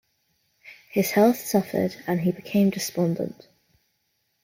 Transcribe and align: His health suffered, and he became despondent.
His 0.89 1.11
health 1.11 1.37
suffered, 1.37 1.95
and 2.07 2.21
he 2.21 2.31
became 2.31 2.71
despondent. 2.71 3.47